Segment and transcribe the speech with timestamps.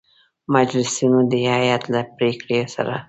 [0.55, 2.95] مجلسینو د هیئت له پرېکړې سـره